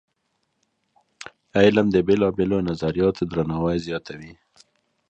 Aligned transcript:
علم 1.61 1.87
د 1.91 1.97
بېلابېلو 2.07 2.65
نظریاتو 2.69 3.23
درناوی 3.31 3.77
زیاتوي. 3.87 4.33